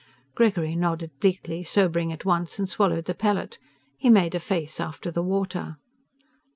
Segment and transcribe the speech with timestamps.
[0.33, 3.59] Gregory nodded bleakly, sobering at once, and swallowed the pellet.
[3.99, 5.77] He made a face after the water.